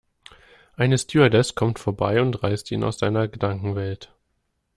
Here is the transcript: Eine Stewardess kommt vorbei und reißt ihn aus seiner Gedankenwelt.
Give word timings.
Eine 0.77 0.97
Stewardess 0.97 1.53
kommt 1.53 1.77
vorbei 1.77 2.23
und 2.23 2.41
reißt 2.41 2.71
ihn 2.71 2.83
aus 2.83 2.97
seiner 2.97 3.27
Gedankenwelt. 3.27 4.11